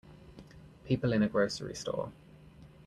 [0.85, 2.11] People in a grocery store.